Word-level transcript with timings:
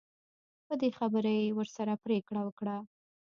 په 0.67 0.73
دې 0.81 0.89
خبره 0.97 1.31
یې 1.39 1.55
ورسره 1.57 1.93
پرېکړه 2.05 2.41
وکړه. 2.43 2.77